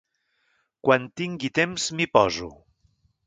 Quan 0.87 1.05
tingui 1.21 1.51
temps 1.59 1.85
m'hi 1.99 2.09
poso. 2.17 2.49